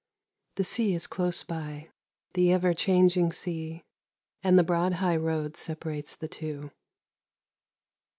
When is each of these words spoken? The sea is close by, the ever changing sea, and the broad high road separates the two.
The 0.55 0.63
sea 0.63 0.95
is 0.95 1.05
close 1.05 1.43
by, 1.43 1.91
the 2.33 2.51
ever 2.51 2.73
changing 2.73 3.31
sea, 3.33 3.83
and 4.41 4.57
the 4.57 4.63
broad 4.63 4.93
high 4.93 5.15
road 5.17 5.55
separates 5.55 6.15
the 6.15 6.27
two. 6.27 6.71